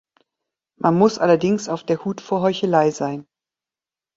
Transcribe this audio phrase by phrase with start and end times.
[0.79, 3.27] Man muss allerdings auf der Hut vor Heuchelei sein.